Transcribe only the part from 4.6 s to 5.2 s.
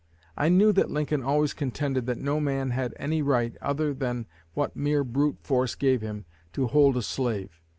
mere